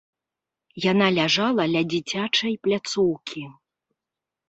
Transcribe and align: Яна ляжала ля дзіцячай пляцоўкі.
Яна 0.91 1.09
ляжала 1.17 1.63
ля 1.75 1.83
дзіцячай 1.91 2.53
пляцоўкі. 2.67 3.49